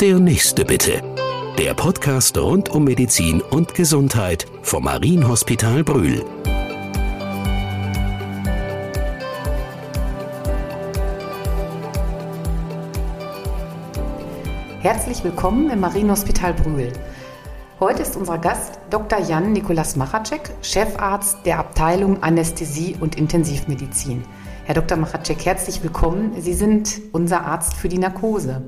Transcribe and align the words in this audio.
Der 0.00 0.18
nächste 0.18 0.64
bitte. 0.64 1.02
Der 1.56 1.72
Podcast 1.72 2.36
rund 2.36 2.68
um 2.68 2.82
Medizin 2.82 3.40
und 3.40 3.74
Gesundheit 3.74 4.44
vom 4.62 4.84
Marienhospital 4.84 5.84
Brühl. 5.84 6.24
Herzlich 14.80 15.22
willkommen 15.22 15.70
im 15.70 15.78
Marienhospital 15.78 16.54
Brühl. 16.54 16.92
Heute 17.78 18.02
ist 18.02 18.16
unser 18.16 18.38
Gast 18.38 18.80
Dr. 18.90 19.20
Jan 19.20 19.52
Nikolas 19.52 19.94
Machacek, 19.94 20.50
Chefarzt 20.60 21.38
der 21.46 21.60
Abteilung 21.60 22.20
Anästhesie 22.20 22.96
und 22.98 23.14
Intensivmedizin. 23.14 24.24
Herr 24.64 24.74
Dr. 24.74 24.98
Machacek, 24.98 25.46
herzlich 25.46 25.84
willkommen. 25.84 26.32
Sie 26.40 26.54
sind 26.54 27.00
unser 27.12 27.44
Arzt 27.44 27.74
für 27.74 27.88
die 27.88 27.98
Narkose. 27.98 28.62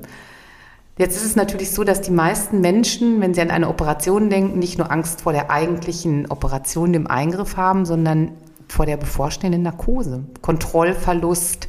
Jetzt 0.97 1.15
ist 1.15 1.25
es 1.25 1.35
natürlich 1.35 1.71
so, 1.71 1.83
dass 1.83 2.01
die 2.01 2.11
meisten 2.11 2.59
Menschen, 2.59 3.21
wenn 3.21 3.33
sie 3.35 3.41
an 3.41 3.51
eine 3.51 3.69
Operation 3.69 4.31
denken, 4.31 4.57
nicht 4.57 4.79
nur 4.79 4.91
Angst 4.91 5.21
vor 5.21 5.31
der 5.31 5.51
eigentlichen 5.51 6.31
Operation, 6.31 6.91
dem 6.91 7.05
Eingriff 7.05 7.55
haben, 7.55 7.85
sondern 7.85 8.31
vor 8.67 8.87
der 8.87 8.97
bevorstehenden 8.97 9.61
Narkose. 9.61 10.23
Kontrollverlust 10.41 11.67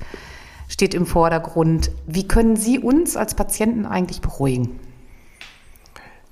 steht 0.68 0.94
im 0.94 1.04
Vordergrund. 1.04 1.90
Wie 2.06 2.26
können 2.26 2.56
Sie 2.56 2.78
uns 2.78 3.16
als 3.16 3.34
Patienten 3.34 3.84
eigentlich 3.84 4.22
beruhigen? 4.22 4.80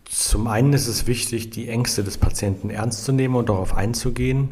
Zum 0.06 0.46
einen 0.46 0.72
ist 0.72 0.86
es 0.86 1.06
wichtig, 1.06 1.50
die 1.50 1.68
Ängste 1.68 2.02
des 2.02 2.16
Patienten 2.16 2.70
ernst 2.70 3.04
zu 3.04 3.12
nehmen 3.12 3.34
und 3.34 3.50
darauf 3.50 3.76
einzugehen. 3.76 4.50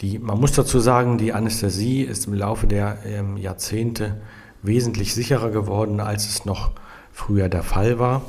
Die, 0.00 0.18
man 0.18 0.40
muss 0.40 0.52
dazu 0.52 0.80
sagen, 0.80 1.18
die 1.18 1.34
Anästhesie 1.34 2.02
ist 2.02 2.26
im 2.26 2.32
Laufe 2.32 2.66
der 2.66 2.98
ähm, 3.04 3.36
Jahrzehnte 3.36 4.22
wesentlich 4.62 5.14
sicherer 5.14 5.50
geworden, 5.50 6.00
als 6.00 6.26
es 6.26 6.46
noch 6.46 6.72
früher 7.12 7.48
der 7.48 7.62
Fall 7.62 7.98
war. 7.98 8.22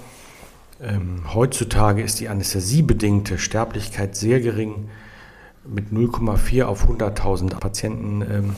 Ähm, 0.81 1.33
heutzutage 1.33 2.01
ist 2.01 2.19
die 2.19 2.29
anästhesiebedingte 2.29 3.37
Sterblichkeit 3.37 4.15
sehr 4.15 4.39
gering, 4.39 4.89
mit 5.63 5.91
0,4 5.91 6.63
auf 6.63 6.89
100.000 6.89 7.59
Patienten 7.59 8.21
ähm, 8.21 8.55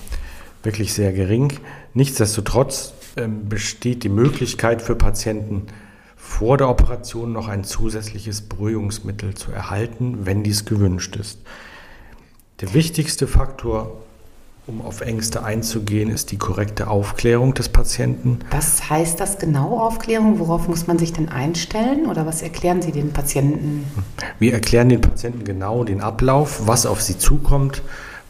wirklich 0.63 0.93
sehr 0.93 1.11
gering. 1.11 1.53
Nichtsdestotrotz 1.93 2.93
ähm, 3.17 3.49
besteht 3.49 4.03
die 4.03 4.09
Möglichkeit 4.09 4.81
für 4.81 4.95
Patienten, 4.95 5.67
vor 6.15 6.57
der 6.57 6.69
Operation 6.69 7.33
noch 7.33 7.49
ein 7.49 7.65
zusätzliches 7.65 8.41
Beruhigungsmittel 8.41 9.35
zu 9.35 9.51
erhalten, 9.51 10.25
wenn 10.25 10.41
dies 10.41 10.63
gewünscht 10.63 11.17
ist. 11.17 11.41
Der 12.61 12.73
wichtigste 12.73 13.27
Faktor, 13.27 14.01
um 14.65 14.81
auf 14.81 15.01
Ängste 15.01 15.43
einzugehen, 15.43 16.09
ist 16.09 16.31
die 16.31 16.37
korrekte 16.37 16.87
Aufklärung 16.87 17.53
des 17.53 17.67
Patienten. 17.67 18.39
Was 18.49 18.89
heißt 18.89 19.19
das 19.19 19.37
genau, 19.37 19.79
Aufklärung? 19.79 20.39
Worauf 20.39 20.69
muss 20.69 20.87
man 20.87 20.97
sich 20.97 21.11
denn 21.11 21.27
einstellen 21.27 22.05
oder 22.05 22.25
was 22.25 22.41
erklären 22.41 22.81
Sie 22.81 22.93
den 22.93 23.11
Patienten? 23.11 23.85
Wir 24.39 24.53
erklären 24.53 24.87
den 24.87 25.01
Patienten 25.01 25.43
genau 25.43 25.83
den 25.83 25.99
Ablauf, 25.99 26.65
was 26.65 26.85
auf 26.85 27.01
sie 27.01 27.17
zukommt, 27.17 27.81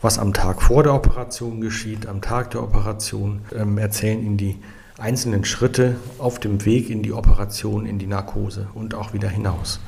was 0.02 0.18
am 0.18 0.34
Tag 0.34 0.64
vor 0.64 0.82
der 0.82 0.96
Operation 0.96 1.62
geschieht, 1.62 2.08
am 2.08 2.22
Tag 2.22 2.52
der 2.52 2.64
Operation, 2.64 3.42
ähm, 3.56 3.78
erzählen 3.78 4.26
ihnen 4.26 4.38
die 4.38 4.58
einzelnen 4.98 5.46
Schritte 5.46 5.98
auf 6.18 6.40
dem 6.40 6.66
Weg 6.66 6.90
in 6.90 7.04
die 7.04 7.14
Operation, 7.14 7.86
in 7.86 8.00
die 8.00 8.08
Narkose 8.08 8.68
und 8.74 8.96
auch 8.96 9.14
wieder 9.14 9.30
hinaus. 9.30 9.80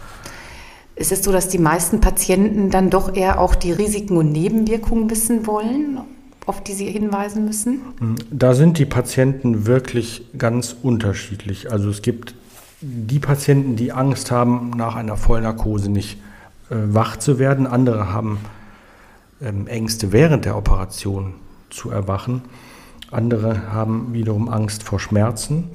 Ist 0.95 1.11
es 1.11 1.23
so, 1.23 1.31
dass 1.31 1.49
die 1.49 1.57
meisten 1.57 1.99
Patienten 1.99 2.69
dann 2.69 2.89
doch 2.89 3.15
eher 3.15 3.41
auch 3.41 3.55
die 3.55 3.71
Risiken 3.71 4.15
und 4.15 4.31
Nebenwirkungen 4.31 5.09
wissen 5.09 5.45
wollen, 5.45 5.99
auf 6.45 6.63
die 6.63 6.73
sie 6.73 6.89
hinweisen 6.89 7.45
müssen? 7.45 7.79
Da 8.31 8.53
sind 8.53 8.77
die 8.77 8.85
Patienten 8.85 9.65
wirklich 9.65 10.25
ganz 10.37 10.75
unterschiedlich. 10.81 11.71
Also 11.71 11.89
es 11.89 12.01
gibt 12.01 12.35
die 12.81 13.19
Patienten, 13.19 13.75
die 13.75 13.91
Angst 13.91 14.31
haben, 14.31 14.71
nach 14.71 14.95
einer 14.95 15.17
Vollnarkose 15.17 15.89
nicht 15.89 16.17
äh, 16.69 16.75
wach 16.75 17.17
zu 17.17 17.39
werden. 17.39 17.67
Andere 17.67 18.11
haben 18.11 18.39
ähm, 19.41 19.67
Ängste 19.67 20.11
während 20.11 20.45
der 20.45 20.57
Operation 20.57 21.33
zu 21.69 21.89
erwachen. 21.89 22.43
Andere 23.11 23.71
haben 23.71 24.13
wiederum 24.13 24.49
Angst 24.49 24.83
vor 24.83 24.99
Schmerzen 24.99 25.69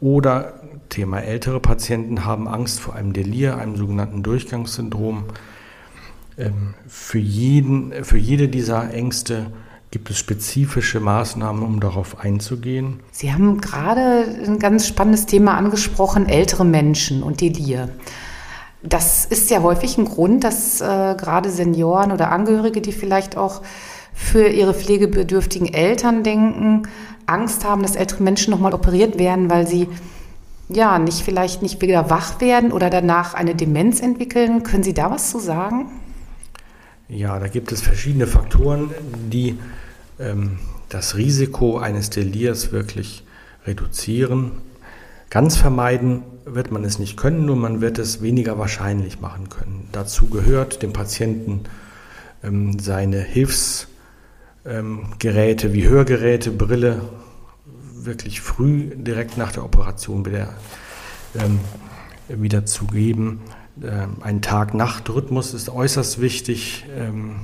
oder 0.00 0.54
Thema 0.88 1.20
ältere 1.20 1.60
Patienten 1.60 2.24
haben 2.24 2.48
Angst 2.48 2.80
vor 2.80 2.94
einem 2.94 3.12
Delir, 3.12 3.56
einem 3.56 3.76
sogenannten 3.76 4.22
Durchgangssyndrom. 4.22 5.24
Ähm, 6.36 6.74
für, 6.88 7.18
jeden, 7.18 8.04
für 8.04 8.18
jede 8.18 8.48
dieser 8.48 8.92
Ängste 8.92 9.46
gibt 9.90 10.10
es 10.10 10.18
spezifische 10.18 11.00
Maßnahmen, 11.00 11.62
um 11.62 11.80
darauf 11.80 12.20
einzugehen. 12.20 13.00
Sie 13.10 13.32
haben 13.32 13.60
gerade 13.60 14.24
ein 14.46 14.58
ganz 14.58 14.86
spannendes 14.86 15.26
Thema 15.26 15.56
angesprochen, 15.56 16.28
ältere 16.28 16.64
Menschen 16.64 17.22
und 17.22 17.40
Delir. 17.40 17.88
Das 18.82 19.24
ist 19.26 19.50
ja 19.50 19.62
häufig 19.62 19.98
ein 19.98 20.06
Grund, 20.06 20.44
dass 20.44 20.80
äh, 20.80 20.84
gerade 20.84 21.50
Senioren 21.50 22.12
oder 22.12 22.30
Angehörige, 22.30 22.80
die 22.80 22.92
vielleicht 22.92 23.36
auch 23.36 23.62
für 24.14 24.48
ihre 24.48 24.74
pflegebedürftigen 24.74 25.72
Eltern 25.72 26.22
denken, 26.22 26.84
Angst 27.26 27.64
haben, 27.64 27.82
dass 27.82 27.96
ältere 27.96 28.22
Menschen 28.22 28.52
nochmal 28.52 28.74
operiert 28.74 29.18
werden, 29.18 29.50
weil 29.50 29.66
sie 29.66 29.88
ja, 30.72 30.98
nicht 30.98 31.22
vielleicht 31.22 31.62
nicht 31.62 31.82
wieder 31.82 32.10
wach 32.10 32.40
werden 32.40 32.70
oder 32.70 32.90
danach 32.90 33.34
eine 33.34 33.54
Demenz 33.56 34.00
entwickeln. 34.00 34.62
Können 34.62 34.84
Sie 34.84 34.94
da 34.94 35.10
was 35.10 35.30
zu 35.30 35.40
sagen? 35.40 35.90
Ja, 37.10 37.40
da 37.40 37.48
gibt 37.48 37.72
es 37.72 37.82
verschiedene 37.82 38.28
Faktoren, 38.28 38.90
die 39.32 39.58
ähm, 40.20 40.60
das 40.88 41.16
Risiko 41.16 41.78
eines 41.78 42.08
Delirs 42.10 42.70
wirklich 42.70 43.24
reduzieren. 43.66 44.52
Ganz 45.28 45.56
vermeiden 45.56 46.22
wird 46.44 46.70
man 46.70 46.84
es 46.84 47.00
nicht 47.00 47.16
können, 47.16 47.46
nur 47.46 47.56
man 47.56 47.80
wird 47.80 47.98
es 47.98 48.22
weniger 48.22 48.58
wahrscheinlich 48.58 49.20
machen 49.20 49.48
können. 49.48 49.88
Dazu 49.90 50.28
gehört 50.28 50.82
dem 50.82 50.92
Patienten 50.92 51.64
ähm, 52.44 52.78
seine 52.78 53.20
Hilfsgeräte 53.20 53.88
ähm, 55.66 55.72
wie 55.72 55.88
Hörgeräte, 55.88 56.52
Brille 56.52 57.00
wirklich 57.92 58.40
früh 58.40 58.90
direkt 58.94 59.36
nach 59.36 59.50
der 59.50 59.64
Operation 59.64 60.24
wieder, 60.24 60.54
ähm, 61.34 61.58
wieder 62.28 62.66
zu 62.66 62.86
geben. 62.86 63.40
Ähm, 63.82 64.16
ein 64.20 64.42
Tag-Nacht-Rhythmus 64.42 65.54
ist 65.54 65.70
äußerst 65.70 66.20
wichtig, 66.20 66.84
ähm, 66.96 67.36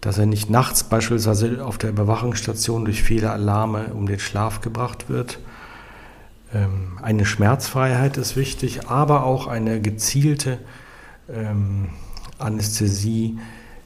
dass 0.00 0.18
er 0.18 0.26
nicht 0.26 0.50
nachts 0.50 0.84
beispielsweise 0.84 1.64
auf 1.64 1.78
der 1.78 1.90
Überwachungsstation 1.90 2.84
durch 2.84 3.02
viele 3.02 3.30
Alarme 3.30 3.94
um 3.94 4.06
den 4.06 4.18
Schlaf 4.18 4.60
gebracht 4.60 5.08
wird. 5.08 5.38
Ähm, 6.54 6.98
eine 7.00 7.24
Schmerzfreiheit 7.24 8.16
ist 8.16 8.36
wichtig, 8.36 8.88
aber 8.88 9.24
auch 9.24 9.46
eine 9.46 9.80
gezielte 9.80 10.58
Anästhesie 12.38 13.38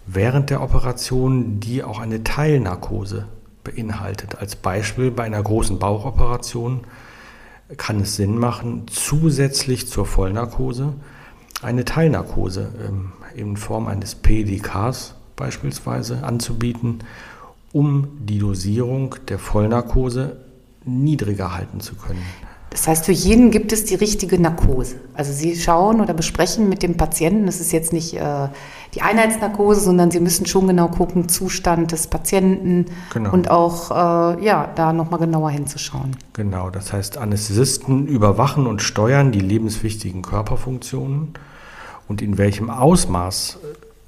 während 0.07 0.51
der 0.51 0.63
Operation, 0.63 1.61
die 1.61 1.85
auch 1.85 2.01
eine 2.01 2.25
Teilnarkose 2.25 3.29
beinhaltet. 3.63 4.39
Als 4.39 4.57
Beispiel 4.57 5.11
bei 5.11 5.25
einer 5.25 5.43
großen 5.43 5.79
Bauchoperation 5.79 6.81
kann 7.77 8.01
es 8.01 8.17
Sinn 8.17 8.39
machen, 8.39 8.87
zusätzlich 8.89 9.87
zur 9.87 10.07
Vollnarkose 10.07 10.95
eine 11.63 11.85
Teilnarkose 11.85 12.73
ähm, 12.87 13.13
in 13.35 13.57
Form 13.57 13.87
eines 13.87 14.15
PDKs 14.15 15.15
beispielsweise 15.37 16.23
anzubieten, 16.23 17.01
um 17.73 18.09
die 18.21 18.39
Dosierung 18.39 19.17
der 19.29 19.39
Vollnarkose 19.39 20.37
niedriger 20.85 21.55
halten 21.55 21.81
zu 21.81 21.95
können. 21.95 22.23
Das 22.71 22.89
heißt, 22.89 23.07
für 23.07 23.13
jeden 23.13 23.51
gibt 23.51 23.73
es 23.73 23.85
die 23.85 23.95
richtige 23.95 24.41
Narkose. 24.41 24.97
Also 25.15 25.33
Sie 25.33 25.57
schauen 25.57 26.01
oder 26.01 26.13
besprechen 26.13 26.69
mit 26.69 26.83
dem 26.83 26.97
Patienten, 26.97 27.47
das 27.47 27.61
ist 27.61 27.73
jetzt 27.73 27.93
nicht 27.93 28.15
äh, 28.15 28.49
die 28.95 29.03
Einheitsnarkose, 29.03 29.81
sondern 29.81 30.11
Sie 30.11 30.21
müssen 30.21 30.47
schon 30.47 30.67
genau 30.67 30.89
gucken, 30.89 31.29
Zustand 31.29 31.93
des 31.93 32.09
Patienten 32.09 32.87
genau. 33.13 33.33
und 33.33 33.51
auch 33.51 33.91
äh, 33.91 34.45
ja, 34.45 34.69
da 34.75 34.93
nochmal 34.93 35.21
genauer 35.21 35.51
hinzuschauen. 35.51 36.17
Genau, 36.33 36.71
das 36.71 36.93
heißt, 36.93 37.19
Anästhesisten 37.19 38.09
überwachen 38.09 38.67
und 38.67 38.83
steuern 38.83 39.33
die 39.33 39.41
lebenswichtigen 39.41 40.23
Körperfunktionen 40.23 41.35
und 42.09 42.21
in 42.21 42.37
welchem 42.37 42.69
Ausmaß, 42.69 43.59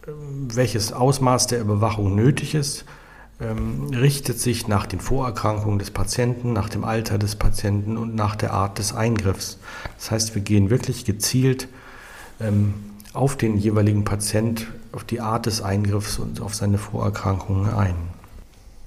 äh, 0.06 0.10
welches 0.54 0.92
Ausmaß 0.92 1.46
der 1.46 1.60
Überwachung 1.60 2.14
nötig 2.14 2.54
ist, 2.54 2.84
ähm, 3.40 3.90
richtet 3.94 4.38
sich 4.40 4.66
nach 4.66 4.86
den 4.86 5.00
Vorerkrankungen 5.00 5.78
des 5.78 5.90
Patienten, 5.90 6.52
nach 6.52 6.68
dem 6.68 6.84
Alter 6.84 7.18
des 7.18 7.36
Patienten 7.36 7.96
und 7.96 8.14
nach 8.14 8.34
der 8.36 8.52
Art 8.52 8.78
des 8.78 8.94
Eingriffs. 8.94 9.58
Das 9.96 10.10
heißt, 10.10 10.34
wir 10.34 10.42
gehen 10.42 10.70
wirklich 10.70 11.04
gezielt 11.04 11.68
ähm, 12.40 12.74
auf 13.12 13.36
den 13.36 13.56
jeweiligen 13.56 14.04
Patient, 14.04 14.66
auf 14.92 15.04
die 15.04 15.20
Art 15.20 15.46
des 15.46 15.62
Eingriffs 15.62 16.18
und 16.18 16.40
auf 16.40 16.54
seine 16.54 16.78
Vorerkrankungen 16.78 17.72
ein. 17.72 17.94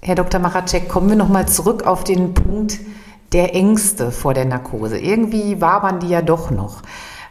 Herr 0.01 0.15
Dr. 0.15 0.41
Maracek, 0.41 0.89
kommen 0.89 1.09
wir 1.09 1.15
nochmal 1.15 1.47
zurück 1.47 1.85
auf 1.85 2.03
den 2.03 2.33
Punkt 2.33 2.79
der 3.33 3.55
Ängste 3.55 4.11
vor 4.11 4.33
der 4.33 4.45
Narkose. 4.45 4.97
Irgendwie 4.97 5.61
wabern 5.61 5.99
die 5.99 6.09
ja 6.09 6.21
doch 6.21 6.51
noch. 6.51 6.81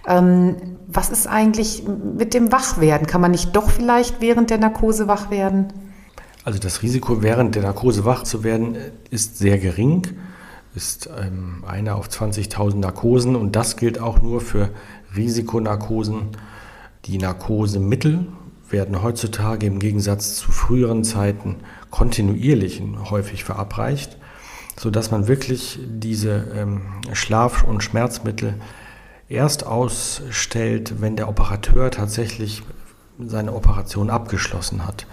Ähm, 0.06 0.56
was 0.86 1.10
ist 1.10 1.26
eigentlich 1.26 1.84
mit 2.16 2.32
dem 2.32 2.52
Wachwerden? 2.52 3.06
Kann 3.06 3.20
man 3.20 3.32
nicht 3.32 3.54
doch 3.54 3.68
vielleicht 3.68 4.20
während 4.20 4.50
der 4.50 4.58
Narkose 4.58 5.08
wach 5.08 5.30
werden? 5.30 5.72
Also 6.50 6.58
das 6.58 6.82
Risiko, 6.82 7.22
während 7.22 7.54
der 7.54 7.62
Narkose 7.62 8.04
wach 8.04 8.24
zu 8.24 8.42
werden, 8.42 8.76
ist 9.10 9.38
sehr 9.38 9.56
gering. 9.56 10.02
ist 10.74 11.08
ähm, 11.16 11.62
einer 11.64 11.94
auf 11.94 12.08
20.000 12.08 12.74
Narkosen 12.74 13.36
und 13.36 13.54
das 13.54 13.76
gilt 13.76 14.00
auch 14.00 14.20
nur 14.20 14.40
für 14.40 14.70
Risikonarkosen. 15.14 16.30
Die 17.04 17.18
Narkosemittel 17.18 18.26
werden 18.68 19.00
heutzutage 19.00 19.64
im 19.66 19.78
Gegensatz 19.78 20.34
zu 20.34 20.50
früheren 20.50 21.04
Zeiten 21.04 21.54
kontinuierlich 21.90 22.82
häufig 23.10 23.44
verabreicht, 23.44 24.16
sodass 24.76 25.12
man 25.12 25.28
wirklich 25.28 25.78
diese 25.86 26.48
ähm, 26.52 26.80
Schlaf- 27.12 27.62
und 27.62 27.84
Schmerzmittel 27.84 28.54
erst 29.28 29.64
ausstellt, 29.64 31.00
wenn 31.00 31.14
der 31.14 31.28
Operateur 31.28 31.92
tatsächlich 31.92 32.64
seine 33.24 33.54
Operation 33.54 34.10
abgeschlossen 34.10 34.84
hat. 34.84 35.06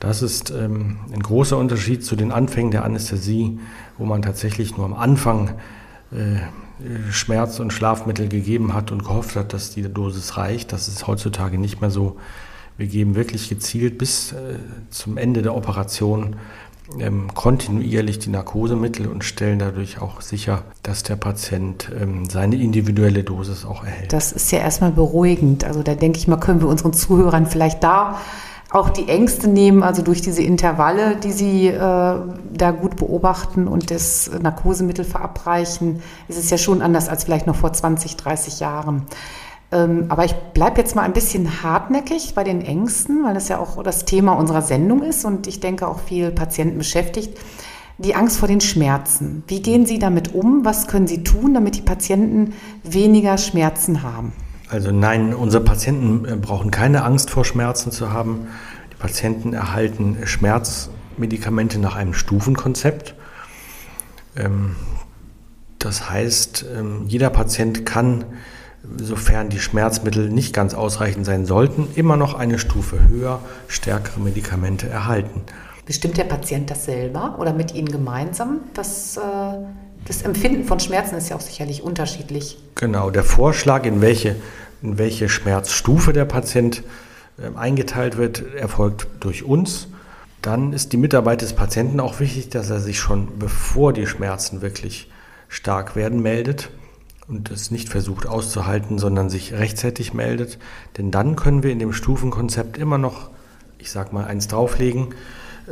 Das 0.00 0.22
ist 0.22 0.50
ähm, 0.50 0.98
ein 1.12 1.22
großer 1.22 1.56
Unterschied 1.56 2.04
zu 2.04 2.16
den 2.16 2.32
Anfängen 2.32 2.70
der 2.70 2.84
Anästhesie, 2.84 3.58
wo 3.98 4.04
man 4.04 4.22
tatsächlich 4.22 4.76
nur 4.76 4.86
am 4.86 4.94
Anfang 4.94 5.54
äh, 6.12 6.40
Schmerz- 7.10 7.58
und 7.58 7.72
Schlafmittel 7.72 8.28
gegeben 8.28 8.74
hat 8.74 8.92
und 8.92 9.02
gehofft 9.02 9.36
hat, 9.36 9.52
dass 9.52 9.70
die 9.70 9.82
Dosis 9.82 10.36
reicht. 10.36 10.72
Das 10.72 10.88
ist 10.88 11.06
heutzutage 11.06 11.58
nicht 11.58 11.80
mehr 11.80 11.90
so. 11.90 12.16
Wir 12.76 12.86
geben 12.86 13.14
wirklich 13.14 13.48
gezielt 13.48 13.96
bis 13.96 14.32
äh, 14.32 14.58
zum 14.90 15.16
Ende 15.16 15.40
der 15.40 15.54
Operation 15.54 16.36
ähm, 17.00 17.34
kontinuierlich 17.34 18.18
die 18.18 18.30
Narkosemittel 18.30 19.06
und 19.08 19.24
stellen 19.24 19.58
dadurch 19.58 20.00
auch 20.00 20.20
sicher, 20.20 20.62
dass 20.82 21.02
der 21.02 21.16
Patient 21.16 21.90
ähm, 21.98 22.28
seine 22.28 22.56
individuelle 22.56 23.24
Dosis 23.24 23.64
auch 23.64 23.82
erhält. 23.82 24.12
Das 24.12 24.32
ist 24.32 24.52
ja 24.52 24.58
erstmal 24.58 24.92
beruhigend. 24.92 25.64
Also 25.64 25.82
da 25.82 25.94
denke 25.94 26.18
ich 26.18 26.28
mal, 26.28 26.36
können 26.36 26.60
wir 26.60 26.68
unseren 26.68 26.92
Zuhörern 26.92 27.46
vielleicht 27.46 27.82
da 27.82 28.20
auch 28.70 28.90
die 28.90 29.08
Ängste 29.08 29.48
nehmen, 29.48 29.82
also 29.82 30.02
durch 30.02 30.20
diese 30.20 30.42
Intervalle, 30.42 31.16
die 31.16 31.32
sie 31.32 31.68
äh, 31.68 31.78
da 31.78 32.70
gut 32.72 32.96
beobachten 32.96 33.68
und 33.68 33.90
das 33.90 34.30
Narkosemittel 34.42 35.04
verabreichen, 35.04 36.02
ist 36.28 36.38
es 36.38 36.50
ja 36.50 36.58
schon 36.58 36.82
anders 36.82 37.08
als 37.08 37.24
vielleicht 37.24 37.46
noch 37.46 37.56
vor 37.56 37.72
20, 37.72 38.16
30 38.16 38.60
Jahren. 38.60 39.06
Ähm, 39.72 40.06
aber 40.08 40.24
ich 40.24 40.34
bleibe 40.54 40.80
jetzt 40.80 40.96
mal 40.96 41.02
ein 41.02 41.12
bisschen 41.12 41.62
hartnäckig 41.62 42.34
bei 42.34 42.44
den 42.44 42.60
Ängsten, 42.60 43.24
weil 43.24 43.34
das 43.34 43.48
ja 43.48 43.58
auch 43.58 43.82
das 43.82 44.04
Thema 44.04 44.32
unserer 44.32 44.62
Sendung 44.62 45.02
ist 45.02 45.24
und 45.24 45.46
ich 45.46 45.60
denke 45.60 45.86
auch 45.86 46.00
viel 46.00 46.30
Patienten 46.30 46.78
beschäftigt. 46.78 47.38
Die 47.98 48.14
Angst 48.14 48.36
vor 48.36 48.46
den 48.46 48.60
Schmerzen. 48.60 49.42
Wie 49.46 49.62
gehen 49.62 49.86
Sie 49.86 49.98
damit 49.98 50.34
um? 50.34 50.64
Was 50.64 50.86
können 50.86 51.06
Sie 51.06 51.24
tun, 51.24 51.54
damit 51.54 51.76
die 51.76 51.82
Patienten 51.82 52.52
weniger 52.82 53.38
Schmerzen 53.38 54.02
haben? 54.02 54.32
Also 54.68 54.90
nein, 54.90 55.34
unsere 55.34 55.62
Patienten 55.62 56.24
äh, 56.24 56.36
brauchen 56.36 56.70
keine 56.70 57.04
Angst 57.04 57.30
vor 57.30 57.44
Schmerzen 57.44 57.92
zu 57.92 58.12
haben. 58.12 58.48
Die 58.92 58.96
Patienten 58.96 59.52
erhalten 59.52 60.18
Schmerzmedikamente 60.24 61.78
nach 61.78 61.94
einem 61.96 62.14
Stufenkonzept. 62.14 63.14
Ähm, 64.36 64.76
das 65.78 66.10
heißt, 66.10 66.66
ähm, 66.76 67.04
jeder 67.06 67.30
Patient 67.30 67.86
kann, 67.86 68.24
sofern 68.96 69.50
die 69.50 69.60
Schmerzmittel 69.60 70.30
nicht 70.30 70.52
ganz 70.52 70.74
ausreichend 70.74 71.26
sein 71.26 71.46
sollten, 71.46 71.88
immer 71.94 72.16
noch 72.16 72.34
eine 72.34 72.58
Stufe 72.58 73.08
höher 73.08 73.40
stärkere 73.68 74.20
Medikamente 74.20 74.88
erhalten. 74.88 75.42
Bestimmt 75.84 76.16
der 76.16 76.24
Patient 76.24 76.68
das 76.70 76.86
selber 76.86 77.36
oder 77.38 77.52
mit 77.52 77.72
Ihnen 77.72 77.88
gemeinsam? 77.88 78.60
Was, 78.74 79.16
das 80.06 80.22
Empfinden 80.22 80.64
von 80.64 80.80
Schmerzen 80.80 81.16
ist 81.16 81.28
ja 81.28 81.36
auch 81.36 81.40
sicherlich 81.40 81.82
unterschiedlich. 81.82 82.58
Genau, 82.74 83.10
der 83.10 83.24
Vorschlag, 83.24 83.84
in 83.84 84.00
welche, 84.00 84.36
in 84.82 84.98
welche 84.98 85.28
Schmerzstufe 85.28 86.12
der 86.12 86.24
Patient 86.24 86.82
äh, 87.38 87.56
eingeteilt 87.56 88.16
wird, 88.16 88.42
erfolgt 88.54 89.08
durch 89.20 89.42
uns. 89.42 89.88
Dann 90.42 90.72
ist 90.72 90.92
die 90.92 90.96
Mitarbeit 90.96 91.42
des 91.42 91.54
Patienten 91.54 91.98
auch 91.98 92.20
wichtig, 92.20 92.50
dass 92.50 92.70
er 92.70 92.80
sich 92.80 93.00
schon 93.00 93.38
bevor 93.38 93.92
die 93.92 94.06
Schmerzen 94.06 94.62
wirklich 94.62 95.10
stark 95.48 95.96
werden 95.96 96.22
meldet 96.22 96.70
und 97.26 97.50
es 97.50 97.72
nicht 97.72 97.88
versucht 97.88 98.26
auszuhalten, 98.26 98.98
sondern 98.98 99.28
sich 99.28 99.54
rechtzeitig 99.54 100.14
meldet. 100.14 100.58
Denn 100.98 101.10
dann 101.10 101.34
können 101.34 101.64
wir 101.64 101.72
in 101.72 101.80
dem 101.80 101.92
Stufenkonzept 101.92 102.78
immer 102.78 102.98
noch, 102.98 103.30
ich 103.78 103.90
sag 103.90 104.12
mal, 104.12 104.24
eins 104.24 104.46
drauflegen. 104.46 105.14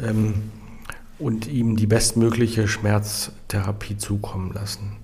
Ähm, 0.02 0.50
und 1.18 1.46
ihm 1.46 1.76
die 1.76 1.86
bestmögliche 1.86 2.68
Schmerztherapie 2.68 3.96
zukommen 3.96 4.52
lassen. 4.52 4.96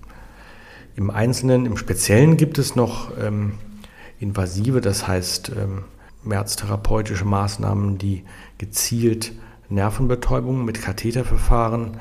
Im 0.95 1.09
Einzelnen, 1.09 1.65
im 1.65 1.77
Speziellen 1.77 2.37
gibt 2.37 2.57
es 2.57 2.75
noch 2.75 3.11
ähm, 3.17 3.53
invasive, 4.19 4.81
das 4.81 5.07
heißt 5.07 5.51
ähm, 5.57 5.85
schmerztherapeutische 6.23 7.25
Maßnahmen, 7.25 7.97
die 7.97 8.23
gezielt 8.57 9.33
Nervenbetäubung 9.69 10.65
mit 10.65 10.81
Katheterverfahren 10.81 11.97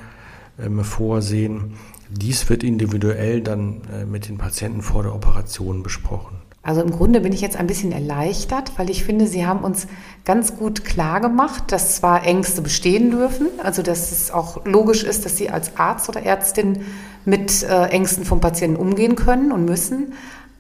ähm, 0.58 0.84
vorsehen. 0.84 1.76
Dies 2.10 2.48
wird 2.48 2.64
individuell 2.64 3.40
dann 3.40 3.82
äh, 3.92 4.04
mit 4.04 4.28
den 4.28 4.38
Patienten 4.38 4.82
vor 4.82 5.04
der 5.04 5.14
Operation 5.14 5.82
besprochen. 5.82 6.38
Also 6.62 6.82
im 6.82 6.90
Grunde 6.90 7.22
bin 7.22 7.32
ich 7.32 7.40
jetzt 7.40 7.56
ein 7.56 7.66
bisschen 7.66 7.90
erleichtert, 7.90 8.72
weil 8.76 8.90
ich 8.90 9.02
finde, 9.02 9.26
Sie 9.26 9.46
haben 9.46 9.60
uns 9.60 9.86
ganz 10.26 10.56
gut 10.56 10.84
klar 10.84 11.20
gemacht, 11.20 11.72
dass 11.72 11.96
zwar 11.96 12.26
Ängste 12.26 12.60
bestehen 12.60 13.10
dürfen, 13.10 13.48
also 13.62 13.82
dass 13.82 14.12
es 14.12 14.30
auch 14.30 14.64
logisch 14.66 15.02
ist, 15.02 15.24
dass 15.24 15.38
Sie 15.38 15.48
als 15.48 15.78
Arzt 15.78 16.08
oder 16.10 16.22
Ärztin 16.22 16.84
mit 17.24 17.62
äh, 17.62 17.86
Ängsten 17.86 18.24
vom 18.24 18.40
Patienten 18.40 18.76
umgehen 18.76 19.16
können 19.16 19.52
und 19.52 19.64
müssen. 19.64 20.12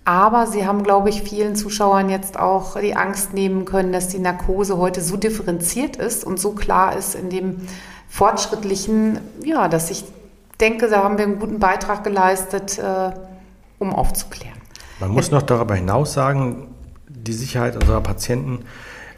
Aber 0.06 0.46
Sie 0.46 0.66
haben, 0.66 0.82
glaube 0.84 1.10
ich, 1.10 1.22
vielen 1.22 1.54
Zuschauern 1.54 2.08
jetzt 2.08 2.38
auch 2.38 2.80
die 2.80 2.96
Angst 2.96 3.34
nehmen 3.34 3.66
können, 3.66 3.92
dass 3.92 4.08
die 4.08 4.18
Narkose 4.18 4.78
heute 4.78 5.02
so 5.02 5.18
differenziert 5.18 5.96
ist 5.96 6.24
und 6.24 6.40
so 6.40 6.52
klar 6.52 6.96
ist 6.96 7.14
in 7.14 7.28
dem 7.28 7.56
fortschrittlichen, 8.08 9.20
ja, 9.44 9.68
dass 9.68 9.90
ich 9.90 10.04
denke, 10.60 10.88
da 10.88 11.04
haben 11.04 11.18
wir 11.18 11.26
einen 11.26 11.38
guten 11.38 11.58
Beitrag 11.58 12.04
geleistet, 12.04 12.78
äh, 12.78 13.12
um 13.78 13.94
aufzuklären. 13.94 14.59
Man 15.00 15.10
muss 15.10 15.30
noch 15.30 15.42
darüber 15.42 15.74
hinaus 15.74 16.12
sagen, 16.12 16.68
die 17.08 17.32
Sicherheit 17.32 17.74
unserer 17.74 18.02
Patienten 18.02 18.60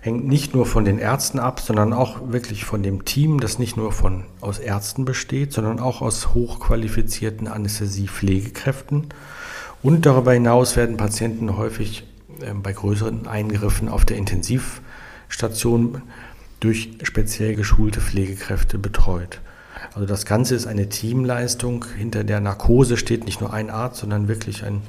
hängt 0.01 0.27
nicht 0.27 0.55
nur 0.55 0.65
von 0.65 0.85
den 0.85 0.99
Ärzten 0.99 1.41
ab, 1.41 1.61
sondern 1.61 1.93
auch 1.93 2.33
wirklich 2.33 2.65
von 2.65 2.83
dem 2.83 3.05
Team, 3.05 3.41
das 3.41 3.59
nicht 3.59 3.77
nur 3.77 3.93
von, 3.93 4.25
aus 4.41 4.61
Ärzten 4.61 5.05
besteht, 5.05 5.53
sondern 5.53 5.81
auch 5.81 6.01
aus 6.01 6.35
hochqualifizierten 6.35 7.49
Anästhesie-Pflegekräften. 7.49 9.09
Und 9.83 10.07
darüber 10.07 10.33
hinaus 10.33 10.77
werden 10.77 10.97
Patienten 10.97 11.57
häufig 11.57 12.05
äh, 12.41 12.55
bei 12.55 12.73
größeren 12.73 13.27
Eingriffen 13.27 13.89
auf 13.89 14.05
der 14.05 14.17
Intensivstation 14.17 16.03
durch 16.61 16.91
speziell 17.03 17.57
geschulte 17.57 18.01
Pflegekräfte 18.01 18.79
betreut. 18.79 19.41
Also 19.95 20.07
das 20.07 20.27
Ganze 20.27 20.55
ist 20.55 20.67
eine 20.67 20.89
Teamleistung. 20.89 21.85
Hinter 21.97 22.23
der 22.23 22.41
Narkose 22.41 22.97
steht 22.97 23.25
nicht 23.25 23.41
nur 23.41 23.53
ein 23.53 23.69
Arzt, 23.69 24.01
sondern 24.01 24.29
wirklich 24.29 24.65
ein 24.65 24.83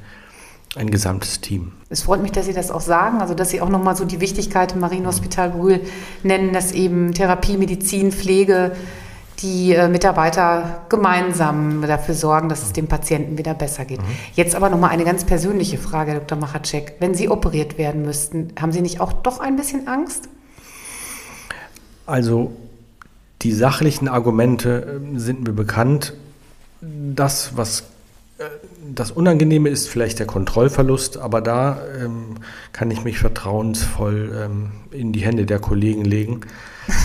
ein 0.75 0.89
gesamtes 0.89 1.39
Team. 1.41 1.71
Es 1.89 2.03
freut 2.03 2.21
mich, 2.21 2.31
dass 2.31 2.45
Sie 2.45 2.53
das 2.53 2.71
auch 2.71 2.81
sagen, 2.81 3.21
also 3.21 3.33
dass 3.33 3.49
Sie 3.51 3.61
auch 3.61 3.69
nochmal 3.69 3.95
so 3.95 4.05
die 4.05 4.19
Wichtigkeit 4.19 4.73
im 4.73 4.79
Marienhospital 4.79 5.51
Brühl 5.51 5.81
nennen, 6.23 6.53
dass 6.53 6.71
eben 6.71 7.13
Therapie, 7.13 7.57
Medizin, 7.57 8.11
Pflege, 8.11 8.75
die 9.39 9.73
äh, 9.73 9.87
Mitarbeiter 9.87 10.85
gemeinsam 10.89 11.81
dafür 11.81 12.15
sorgen, 12.15 12.49
dass 12.49 12.63
es 12.63 12.73
dem 12.73 12.87
Patienten 12.87 13.37
wieder 13.37 13.53
besser 13.53 13.85
geht. 13.85 13.99
Mhm. 13.99 14.05
Jetzt 14.33 14.55
aber 14.55 14.69
nochmal 14.69 14.91
eine 14.91 15.03
ganz 15.03 15.25
persönliche 15.25 15.77
Frage, 15.77 16.11
Herr 16.11 16.19
Dr. 16.19 16.37
Machacek. 16.37 16.95
Wenn 16.99 17.13
Sie 17.13 17.29
operiert 17.29 17.77
werden 17.77 18.03
müssten, 18.03 18.53
haben 18.59 18.71
Sie 18.71 18.81
nicht 18.81 18.99
auch 18.99 19.13
doch 19.13 19.39
ein 19.39 19.55
bisschen 19.55 19.87
Angst? 19.87 20.29
Also 22.05 22.51
die 23.41 23.51
sachlichen 23.51 24.07
Argumente 24.07 24.99
ähm, 25.01 25.19
sind 25.19 25.43
mir 25.43 25.53
bekannt. 25.53 26.13
Das, 26.81 27.55
was 27.55 27.83
das 28.85 29.11
Unangenehme 29.11 29.69
ist 29.69 29.87
vielleicht 29.87 30.19
der 30.19 30.27
Kontrollverlust, 30.27 31.17
aber 31.17 31.41
da 31.41 31.79
ähm, 31.99 32.35
kann 32.71 32.91
ich 32.91 33.03
mich 33.03 33.17
vertrauensvoll 33.17 34.43
ähm, 34.43 34.71
in 34.91 35.13
die 35.13 35.21
Hände 35.21 35.45
der 35.45 35.59
Kollegen 35.59 36.05
legen. 36.05 36.41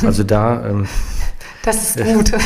Also 0.04 0.24
da. 0.24 0.66
Ähm, 0.66 0.88
das 1.64 1.96
ist 1.96 2.04
gut. 2.04 2.32
Äh, 2.32 2.38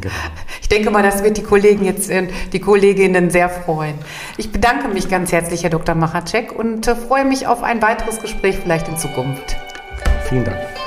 genau. 0.00 0.14
Ich 0.60 0.68
denke 0.68 0.90
mal, 0.90 1.02
das 1.02 1.22
wird 1.22 1.36
die 1.36 1.42
Kollegen 1.42 1.84
jetzt, 1.84 2.10
äh, 2.10 2.28
die 2.52 2.60
Kolleginnen 2.60 3.30
sehr 3.30 3.48
freuen. 3.48 3.94
Ich 4.36 4.52
bedanke 4.52 4.88
mich 4.88 5.08
ganz 5.08 5.32
herzlich, 5.32 5.62
Herr 5.62 5.70
Dr. 5.70 5.94
Machacek, 5.94 6.52
und 6.52 6.86
äh, 6.86 6.94
freue 6.94 7.24
mich 7.24 7.46
auf 7.46 7.62
ein 7.62 7.82
weiteres 7.82 8.20
Gespräch 8.20 8.58
vielleicht 8.62 8.88
in 8.88 8.96
Zukunft. 8.96 9.56
Vielen 10.28 10.44
Dank. 10.44 10.79